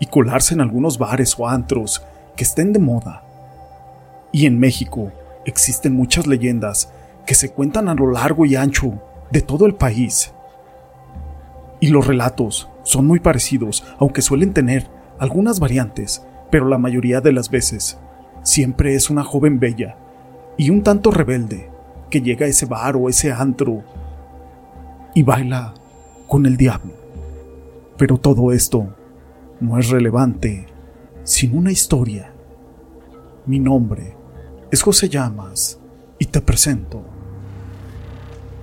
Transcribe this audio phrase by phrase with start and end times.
[0.00, 2.02] y colarse en algunos bares o antros
[2.36, 3.22] que estén de moda.
[4.32, 5.12] Y en México
[5.44, 6.92] existen muchas leyendas
[7.26, 8.94] que se cuentan a lo largo y ancho
[9.30, 10.32] de todo el país.
[11.78, 17.32] Y los relatos son muy parecidos, aunque suelen tener algunas variantes, pero la mayoría de
[17.32, 17.98] las veces
[18.42, 19.96] siempre es una joven bella
[20.56, 21.70] y un tanto rebelde
[22.08, 23.84] que llega a ese bar o ese antro
[25.14, 25.74] y baila
[26.26, 26.92] con el diablo.
[27.96, 28.96] Pero todo esto
[29.60, 30.66] no es relevante
[31.22, 32.32] sin una historia.
[33.46, 34.16] Mi nombre
[34.70, 35.78] es José Llamas
[36.18, 37.04] y te presento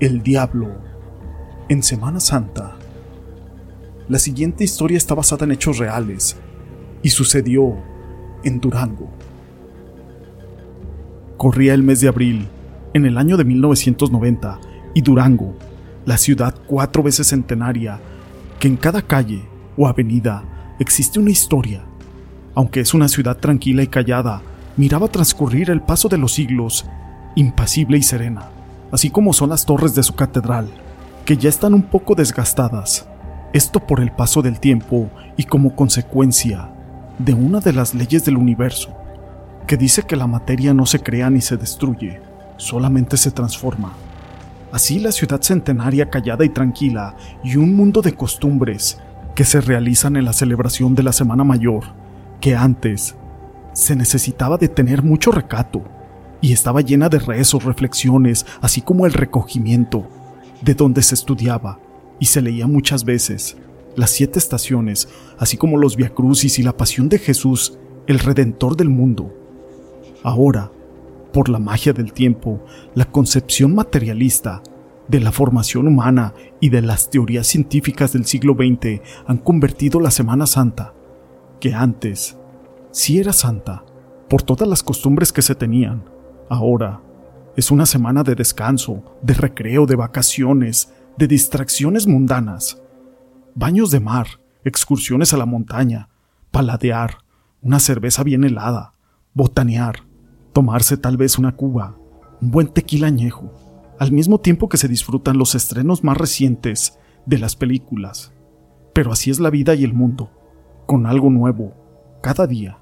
[0.00, 0.68] El Diablo
[1.68, 2.76] en Semana Santa.
[4.08, 6.36] La siguiente historia está basada en hechos reales
[7.02, 7.76] y sucedió
[8.42, 9.10] en Durango.
[11.36, 12.48] Corría el mes de abril,
[12.94, 14.60] en el año de 1990,
[14.94, 15.54] y Durango,
[16.06, 18.00] la ciudad cuatro veces centenaria,
[18.58, 19.42] que en cada calle
[19.76, 21.82] o avenida existe una historia.
[22.54, 24.42] Aunque es una ciudad tranquila y callada,
[24.76, 26.86] miraba transcurrir el paso de los siglos,
[27.34, 28.48] impasible y serena,
[28.92, 30.68] así como son las torres de su catedral,
[31.24, 33.06] que ya están un poco desgastadas.
[33.52, 36.70] Esto por el paso del tiempo y como consecuencia
[37.18, 38.94] de una de las leyes del universo,
[39.66, 42.20] que dice que la materia no se crea ni se destruye,
[42.56, 43.92] solamente se transforma.
[44.70, 49.00] Así la ciudad centenaria callada y tranquila y un mundo de costumbres
[49.38, 51.84] que se realizan en la celebración de la Semana Mayor,
[52.40, 53.14] que antes
[53.72, 55.84] se necesitaba de tener mucho recato
[56.40, 60.08] y estaba llena de rezos, reflexiones, así como el recogimiento,
[60.60, 61.78] de donde se estudiaba
[62.18, 63.56] y se leía muchas veces
[63.94, 67.78] las siete estaciones, así como los viacrucis y la pasión de Jesús,
[68.08, 69.32] el redentor del mundo.
[70.24, 70.72] Ahora,
[71.32, 72.60] por la magia del tiempo,
[72.96, 74.64] la concepción materialista
[75.08, 80.10] de la formación humana y de las teorías científicas del siglo XX han convertido la
[80.10, 80.94] Semana Santa,
[81.60, 82.36] que antes
[82.92, 83.84] sí era santa
[84.28, 86.04] por todas las costumbres que se tenían,
[86.50, 87.00] ahora
[87.56, 92.80] es una semana de descanso, de recreo, de vacaciones, de distracciones mundanas,
[93.54, 94.26] baños de mar,
[94.62, 96.08] excursiones a la montaña,
[96.52, 97.18] paladear,
[97.60, 98.92] una cerveza bien helada,
[99.34, 100.04] botanear,
[100.52, 101.96] tomarse tal vez una cuba,
[102.40, 103.52] un buen tequila añejo,
[103.98, 108.32] al mismo tiempo que se disfrutan los estrenos más recientes de las películas.
[108.94, 110.30] Pero así es la vida y el mundo,
[110.86, 111.74] con algo nuevo,
[112.22, 112.78] cada día.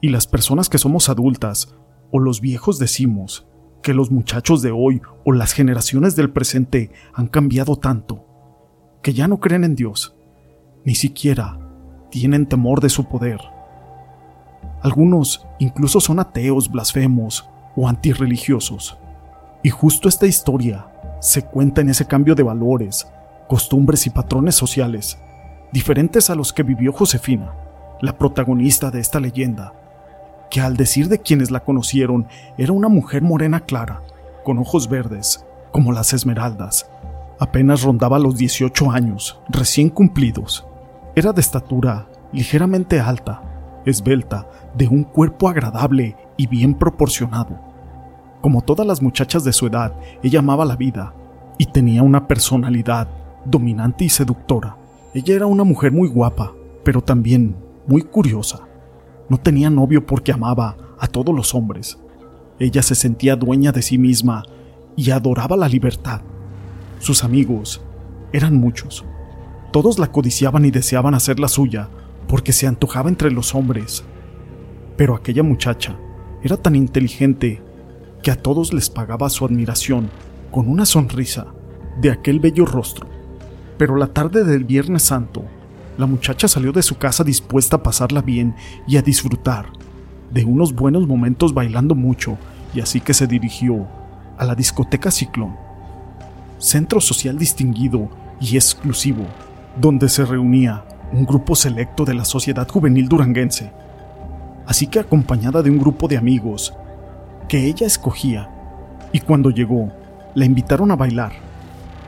[0.00, 1.74] Y las personas que somos adultas
[2.10, 3.46] o los viejos decimos
[3.82, 8.24] que los muchachos de hoy o las generaciones del presente han cambiado tanto,
[9.02, 10.16] que ya no creen en Dios,
[10.84, 11.58] ni siquiera
[12.10, 13.40] tienen temor de su poder.
[14.82, 18.98] Algunos incluso son ateos, blasfemos o antirreligiosos.
[19.68, 20.86] Y justo esta historia
[21.20, 23.06] se cuenta en ese cambio de valores,
[23.48, 25.18] costumbres y patrones sociales,
[25.72, 27.52] diferentes a los que vivió Josefina,
[28.00, 29.74] la protagonista de esta leyenda,
[30.50, 34.00] que al decir de quienes la conocieron era una mujer morena clara,
[34.42, 36.88] con ojos verdes, como las esmeraldas.
[37.38, 40.66] Apenas rondaba los 18 años, recién cumplidos.
[41.14, 43.42] Era de estatura ligeramente alta,
[43.84, 47.67] esbelta, de un cuerpo agradable y bien proporcionado.
[48.40, 51.14] Como todas las muchachas de su edad, ella amaba la vida
[51.58, 53.08] y tenía una personalidad
[53.44, 54.76] dominante y seductora.
[55.14, 56.52] Ella era una mujer muy guapa,
[56.84, 57.56] pero también
[57.86, 58.60] muy curiosa.
[59.28, 61.98] No tenía novio porque amaba a todos los hombres.
[62.58, 64.44] Ella se sentía dueña de sí misma
[64.96, 66.20] y adoraba la libertad.
[66.98, 67.82] Sus amigos
[68.32, 69.04] eran muchos.
[69.72, 71.88] Todos la codiciaban y deseaban hacer la suya,
[72.26, 74.04] porque se antojaba entre los hombres.
[74.96, 75.96] Pero aquella muchacha
[76.42, 77.62] era tan inteligente
[78.30, 80.10] a todos les pagaba su admiración
[80.50, 81.46] con una sonrisa
[82.00, 83.06] de aquel bello rostro.
[83.76, 85.44] Pero la tarde del Viernes Santo,
[85.96, 88.54] la muchacha salió de su casa dispuesta a pasarla bien
[88.86, 89.66] y a disfrutar
[90.32, 92.36] de unos buenos momentos bailando mucho,
[92.74, 93.86] y así que se dirigió
[94.36, 95.56] a la discoteca Ciclón,
[96.58, 98.08] centro social distinguido
[98.40, 99.24] y exclusivo,
[99.80, 103.72] donde se reunía un grupo selecto de la sociedad juvenil duranguense,
[104.66, 106.74] así que acompañada de un grupo de amigos
[107.48, 108.50] que ella escogía,
[109.12, 109.90] y cuando llegó,
[110.34, 111.32] la invitaron a bailar,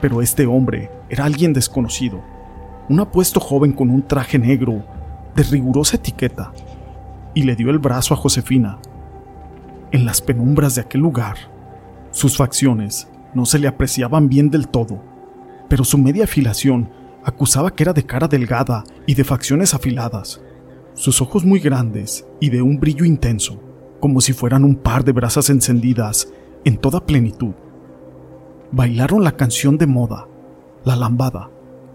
[0.01, 2.23] pero este hombre era alguien desconocido,
[2.89, 4.85] un apuesto joven con un traje negro,
[5.35, 6.53] de rigurosa etiqueta,
[7.35, 8.79] y le dio el brazo a Josefina.
[9.93, 11.37] En las penumbras de aquel lugar,
[12.11, 15.03] sus facciones no se le apreciaban bien del todo,
[15.69, 16.91] pero su media afilación
[17.25, 20.41] acusaba que era de cara delgada y de facciones afiladas,
[20.95, 23.61] sus ojos muy grandes y de un brillo intenso,
[24.00, 26.32] como si fueran un par de brasas encendidas
[26.64, 27.52] en toda plenitud.
[28.73, 30.26] Bailaron la canción de moda,
[30.85, 31.50] la lambada,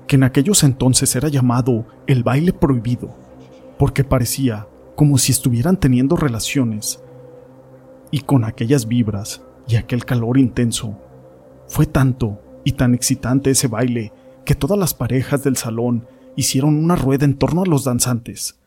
[0.07, 3.15] que en aquellos entonces era llamado el baile prohibido,
[3.77, 7.01] porque parecía como si estuvieran teniendo relaciones.
[8.11, 10.97] Y con aquellas vibras y aquel calor intenso,
[11.67, 14.13] fue tanto y tan excitante ese baile
[14.45, 18.59] que todas las parejas del salón hicieron una rueda en torno a los danzantes.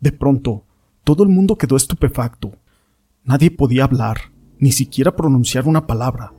[0.00, 0.64] De pronto,
[1.10, 2.52] todo el mundo quedó estupefacto.
[3.24, 4.30] Nadie podía hablar,
[4.60, 6.32] ni siquiera pronunciar una palabra.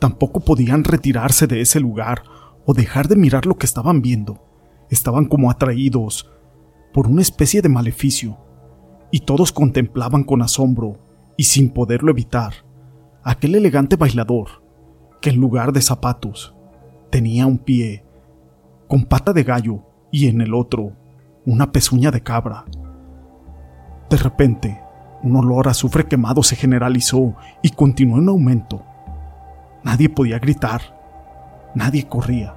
[0.00, 2.22] Tampoco podían retirarse de ese lugar
[2.66, 4.44] o dejar de mirar lo que estaban viendo.
[4.90, 6.30] Estaban como atraídos
[6.92, 8.36] por una especie de maleficio,
[9.10, 10.98] y todos contemplaban con asombro,
[11.38, 12.52] y sin poderlo evitar,
[13.24, 14.62] aquel elegante bailador,
[15.22, 16.54] que en lugar de zapatos
[17.08, 18.04] tenía un pie
[18.88, 20.92] con pata de gallo y en el otro
[21.46, 22.66] una pezuña de cabra.
[24.12, 24.78] De repente,
[25.22, 28.82] un olor a azufre quemado se generalizó y continuó en aumento.
[29.82, 30.82] Nadie podía gritar,
[31.74, 32.54] Nadie corría.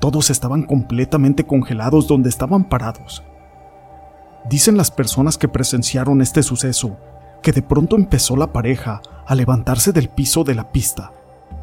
[0.00, 3.22] Todos estaban completamente congelados donde estaban parados.
[4.48, 6.96] Dicen las personas que presenciaron este suceso
[7.42, 11.12] que de pronto empezó la pareja a levantarse del piso de la pista,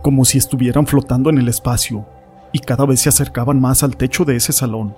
[0.03, 2.05] como si estuvieran flotando en el espacio,
[2.51, 4.95] y cada vez se acercaban más al techo de ese salón.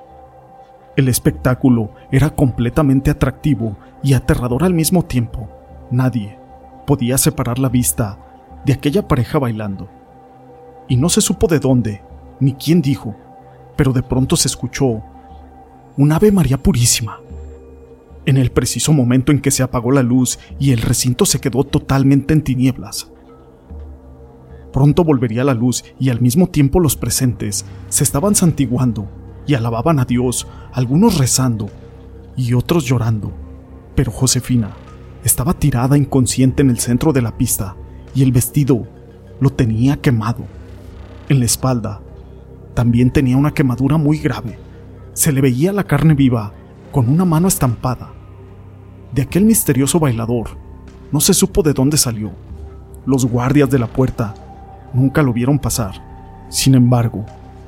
[0.95, 5.50] El espectáculo era completamente atractivo y aterrador al mismo tiempo.
[5.92, 6.39] Nadie
[6.88, 8.18] podía separar la vista
[8.65, 9.89] de aquella pareja bailando
[10.88, 12.01] y no se supo de dónde,
[12.39, 13.15] ni quién dijo,
[13.75, 15.03] pero de pronto se escuchó
[15.97, 17.19] un Ave María Purísima.
[18.25, 21.63] En el preciso momento en que se apagó la luz y el recinto se quedó
[21.63, 23.12] totalmente en tinieblas.
[24.71, 29.07] Pronto volvería la luz y al mismo tiempo los presentes se estaban santiguando
[29.47, 31.69] y alababan a Dios, algunos rezando
[32.36, 33.31] y otros llorando.
[33.95, 34.71] Pero Josefina
[35.24, 37.75] estaba tirada inconsciente en el centro de la pista
[38.13, 38.88] y el vestido
[39.39, 40.45] lo tenía quemado
[41.30, 42.01] en la espalda.
[42.74, 44.59] También tenía una quemadura muy grave.
[45.13, 46.53] Se le veía la carne viva,
[46.91, 48.12] con una mano estampada.
[49.13, 50.50] De aquel misterioso bailador,
[51.12, 52.31] no se supo de dónde salió.
[53.06, 54.33] Los guardias de la puerta
[54.94, 55.95] nunca lo vieron pasar.
[56.50, 57.25] Sin embargo,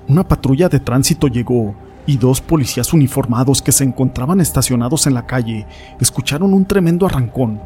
[0.08, 1.76] una patrulla de tránsito llegó
[2.06, 5.68] y dos policías uniformados que se encontraban estacionados en la calle
[6.00, 7.60] escucharon un tremendo arrancón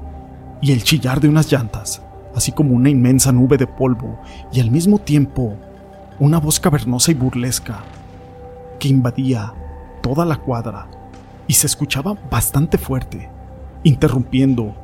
[0.61, 2.01] y el chillar de unas llantas,
[2.35, 4.19] así como una inmensa nube de polvo
[4.51, 5.55] y al mismo tiempo
[6.19, 7.79] una voz cavernosa y burlesca
[8.79, 9.53] que invadía
[10.01, 10.87] toda la cuadra
[11.47, 13.29] y se escuchaba bastante fuerte,
[13.83, 14.75] interrumpiendo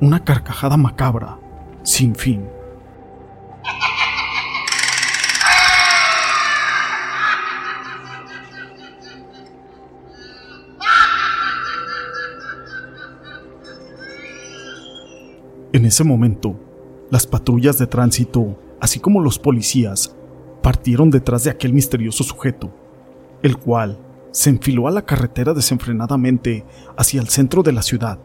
[0.00, 1.38] una carcajada macabra
[1.82, 2.55] sin fin.
[15.76, 16.58] En ese momento,
[17.10, 20.16] las patrullas de tránsito, así como los policías,
[20.62, 22.74] partieron detrás de aquel misterioso sujeto,
[23.42, 23.98] el cual
[24.30, 26.64] se enfiló a la carretera desenfrenadamente
[26.96, 28.18] hacia el centro de la ciudad.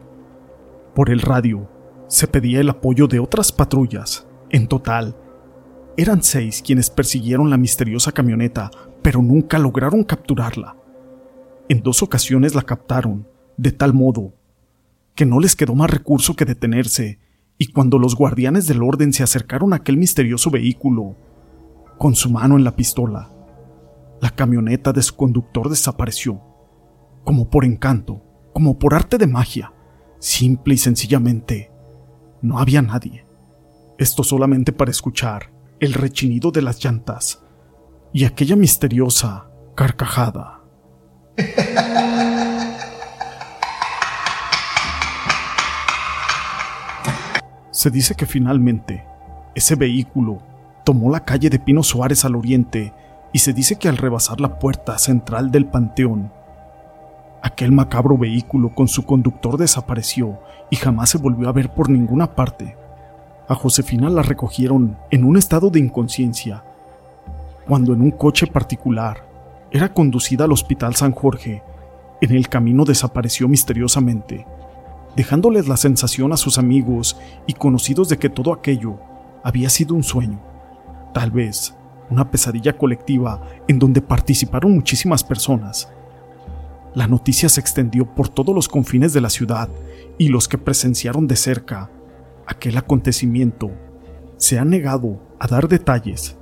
[0.94, 1.68] Por el radio
[2.08, 4.26] se pedía el apoyo de otras patrullas.
[4.48, 5.14] En total,
[5.98, 8.70] eran seis quienes persiguieron la misteriosa camioneta,
[9.02, 10.74] pero nunca lograron capturarla.
[11.68, 13.28] En dos ocasiones la captaron,
[13.58, 14.32] de tal modo
[15.14, 17.18] que no les quedó más recurso que detenerse,
[17.62, 21.14] y cuando los guardianes del orden se acercaron a aquel misterioso vehículo,
[21.96, 23.30] con su mano en la pistola.
[24.20, 26.40] La camioneta de su conductor desapareció,
[27.22, 28.20] como por encanto,
[28.52, 29.72] como por arte de magia.
[30.18, 31.70] Simple y sencillamente,
[32.40, 33.24] no había nadie.
[33.96, 37.44] Esto solamente para escuchar el rechinido de las llantas
[38.12, 40.64] y aquella misteriosa carcajada.
[47.82, 49.04] Se dice que finalmente
[49.56, 50.38] ese vehículo
[50.84, 52.92] tomó la calle de Pino Suárez al oriente
[53.32, 56.30] y se dice que al rebasar la puerta central del panteón,
[57.42, 60.38] aquel macabro vehículo con su conductor desapareció
[60.70, 62.76] y jamás se volvió a ver por ninguna parte.
[63.48, 66.62] A Josefina la recogieron en un estado de inconsciencia,
[67.66, 69.26] cuando en un coche particular
[69.72, 71.64] era conducida al Hospital San Jorge.
[72.20, 74.46] En el camino desapareció misteriosamente,
[75.16, 77.16] dejándoles la sensación a sus amigos
[77.46, 78.98] y conocidos de que todo aquello
[79.44, 80.40] había sido un sueño.
[81.12, 81.74] Tal vez
[82.10, 85.88] una pesadilla colectiva en donde participaron muchísimas personas.
[86.94, 89.68] La noticia se extendió por todos los confines de la ciudad
[90.18, 91.90] y los que presenciaron de cerca
[92.46, 93.70] aquel acontecimiento
[94.36, 96.36] se han negado a dar detalles.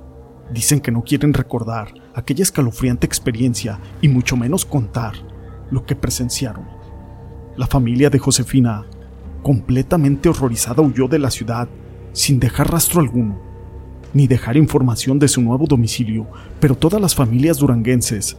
[0.51, 5.13] Dicen que no quieren recordar aquella escalofriante experiencia y mucho menos contar
[5.69, 6.80] lo que presenciaron.
[7.57, 8.85] La familia de Josefina,
[9.43, 11.67] completamente horrorizada, huyó de la ciudad
[12.13, 13.37] sin dejar rastro alguno,
[14.13, 16.27] ni dejar información de su nuevo domicilio,
[16.61, 18.37] pero todas las familias duranguenses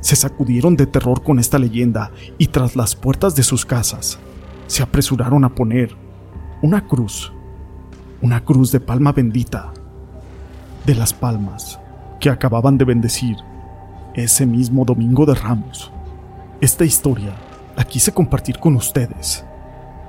[0.00, 4.18] se sacudieron de terror con esta leyenda y tras las puertas de sus casas
[4.66, 5.96] se apresuraron a poner
[6.62, 7.32] una cruz,
[8.20, 9.72] una cruz de palma bendita,
[10.84, 11.78] de las palmas
[12.20, 13.36] que acababan de bendecir
[14.14, 15.90] ese mismo domingo de Ramos.
[16.60, 17.34] Esta historia
[17.80, 19.42] la quise compartir con ustedes.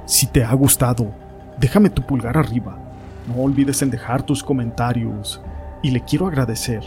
[0.06, 1.10] Si te ha gustado,
[1.58, 2.78] déjame tu pulgar arriba.
[3.30, 5.42] No olvides en dejar tus comentarios.
[5.82, 6.84] Y le quiero agradecer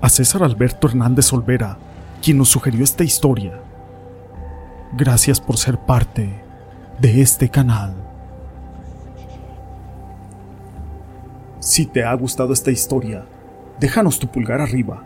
[0.00, 1.76] a César Alberto Hernández Olvera,
[2.22, 3.58] quien nos sugirió esta historia.
[4.92, 6.40] Gracias por ser parte
[7.00, 7.92] de este canal.
[11.58, 13.24] Si te ha gustado esta historia,
[13.80, 15.02] déjanos tu pulgar arriba.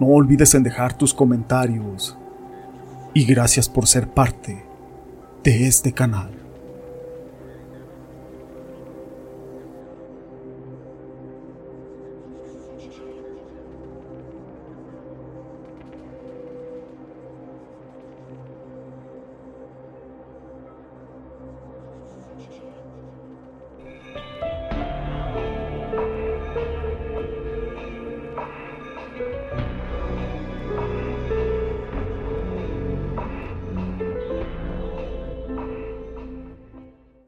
[0.00, 2.16] No olvides en dejar tus comentarios
[3.14, 4.64] y gracias por ser parte
[5.42, 6.43] de este canal.